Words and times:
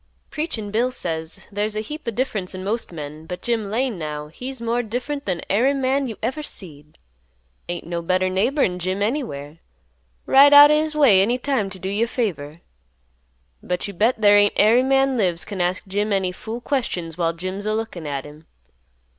Preachin' 0.31 0.71
Bill 0.71 0.89
says 0.89 1.45
"There's 1.51 1.75
a 1.75 1.79
heap 1.81 2.07
o' 2.07 2.09
difference 2.09 2.55
in 2.55 2.63
most 2.63 2.91
men, 2.91 3.27
but 3.27 3.43
Jim 3.43 3.69
Lane 3.69 3.99
now 3.99 4.29
he's 4.29 4.59
more 4.59 4.81
different 4.81 5.25
than 5.25 5.43
ary 5.47 5.75
man 5.75 6.07
you 6.07 6.17
ever 6.23 6.41
seed. 6.41 6.97
Ain't 7.69 7.85
no 7.85 8.01
better 8.01 8.27
neighbor'n 8.27 8.79
Jim 8.79 9.03
anywhere. 9.03 9.59
Ride 10.25 10.55
out 10.55 10.71
o' 10.71 10.75
his 10.81 10.95
way 10.95 11.21
any 11.21 11.37
time 11.37 11.69
t' 11.69 11.77
do 11.77 11.87
you 11.87 12.05
a 12.05 12.07
favor. 12.07 12.61
But 13.61 13.87
you 13.87 13.93
bet 13.93 14.19
there 14.19 14.35
ain't 14.39 14.53
ary 14.55 14.81
man 14.81 15.17
lives 15.17 15.45
can 15.45 15.61
ask 15.61 15.85
Jim 15.85 16.11
any 16.11 16.31
fool 16.31 16.61
questions 16.61 17.15
while 17.15 17.33
Jim's 17.33 17.67
a 17.67 17.75
lookin' 17.75 18.07
at 18.07 18.25
him. 18.25 18.47